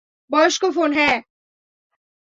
বয়স্ক 0.31 0.63
ফোন, 0.75 0.89
হ্যাঁ? 0.93 1.17